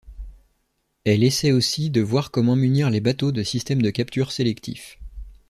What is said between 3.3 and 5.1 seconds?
de systèmes de capture sélectifs.